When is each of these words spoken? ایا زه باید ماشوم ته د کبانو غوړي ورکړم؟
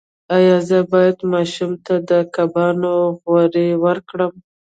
ایا 0.35 0.57
زه 0.67 0.77
باید 0.91 1.17
ماشوم 1.31 1.71
ته 1.85 1.95
د 2.09 2.11
کبانو 2.35 2.93
غوړي 3.23 3.67
ورکړم؟ 3.85 4.33